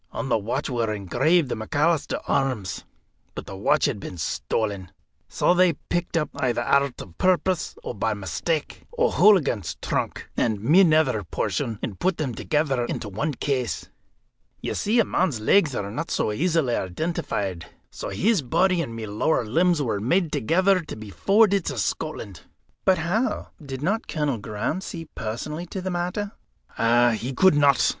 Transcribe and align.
On 0.11 0.29
the 0.29 0.37
watch 0.39 0.67
were 0.67 0.91
engraved 0.91 1.47
the 1.49 1.53
McAlister 1.53 2.19
arms. 2.27 2.85
But 3.35 3.45
the 3.45 3.55
watch 3.55 3.85
had 3.85 3.99
been 3.99 4.17
stolen. 4.17 4.91
So 5.29 5.53
they 5.53 5.73
picked 5.73 6.17
up 6.17 6.31
either 6.37 6.61
out 6.63 6.81
of 6.99 7.17
purpose, 7.19 7.77
or 7.83 7.93
by 7.93 8.15
mistake 8.15 8.81
O'Hooligan's 8.97 9.77
trunk, 9.79 10.27
and 10.35 10.59
my 10.59 10.81
nether 10.81 11.23
portion, 11.23 11.77
and 11.83 11.99
put 11.99 12.17
them 12.17 12.33
together 12.33 12.83
into 12.85 13.09
one 13.09 13.35
case. 13.35 13.89
You 14.59 14.73
see, 14.73 14.99
a 14.99 15.05
man's 15.05 15.39
legs 15.39 15.75
are 15.75 15.91
not 15.91 16.09
so 16.09 16.31
easily 16.31 16.75
identified. 16.75 17.67
So 17.91 18.09
his 18.09 18.41
body 18.41 18.81
and 18.81 18.95
my 18.95 19.05
lower 19.05 19.45
limbs 19.45 19.83
were 19.83 19.99
made 19.99 20.15
ready 20.23 20.29
together 20.29 20.79
to 20.79 20.95
be 20.95 21.11
forwarded 21.11 21.65
to 21.65 21.77
Scotland." 21.77 22.41
"But 22.85 22.97
how 22.97 23.49
did 23.63 23.83
not 23.83 24.07
Colonel 24.07 24.39
Graham 24.39 24.81
see 24.81 25.05
personally 25.13 25.67
to 25.67 25.79
the 25.79 25.91
matter?" 25.91 26.31
"He 27.19 27.33
could 27.35 27.53
not. 27.53 27.87